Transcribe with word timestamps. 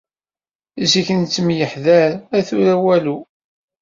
Zik 0.91 1.07
nettemyehḍaṛ, 1.13 2.11
ma 2.29 2.39
d 2.41 2.43
tura 2.47 2.75
walu 2.83 3.17